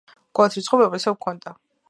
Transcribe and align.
კოალიციას 0.39 0.59
რიცხობრივი 0.61 0.87
უპირატესობა 0.89 1.21
ჰქონდა. 1.21 1.57